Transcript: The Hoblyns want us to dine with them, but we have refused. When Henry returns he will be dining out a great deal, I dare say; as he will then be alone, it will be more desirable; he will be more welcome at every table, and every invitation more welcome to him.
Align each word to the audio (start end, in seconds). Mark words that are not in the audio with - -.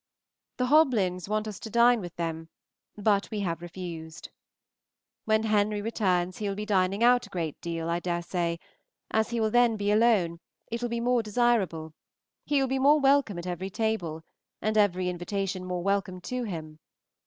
The 0.57 0.65
Hoblyns 0.65 1.29
want 1.29 1.47
us 1.47 1.59
to 1.59 1.69
dine 1.69 2.01
with 2.01 2.15
them, 2.15 2.49
but 2.97 3.29
we 3.29 3.41
have 3.41 3.61
refused. 3.61 4.29
When 5.25 5.43
Henry 5.43 5.79
returns 5.79 6.39
he 6.39 6.49
will 6.49 6.55
be 6.55 6.65
dining 6.65 7.03
out 7.03 7.27
a 7.27 7.29
great 7.29 7.61
deal, 7.61 7.87
I 7.87 7.99
dare 7.99 8.23
say; 8.23 8.59
as 9.11 9.29
he 9.29 9.39
will 9.39 9.51
then 9.51 9.77
be 9.77 9.91
alone, 9.91 10.39
it 10.71 10.81
will 10.81 10.89
be 10.89 10.99
more 10.99 11.21
desirable; 11.21 11.93
he 12.45 12.59
will 12.61 12.67
be 12.67 12.79
more 12.79 12.99
welcome 12.99 13.37
at 13.37 13.45
every 13.45 13.69
table, 13.69 14.23
and 14.59 14.75
every 14.75 15.07
invitation 15.07 15.65
more 15.65 15.83
welcome 15.83 16.19
to 16.21 16.45
him. 16.45 16.79